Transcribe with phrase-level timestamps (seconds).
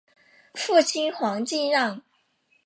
[0.55, 2.01] 父亲黄敬让。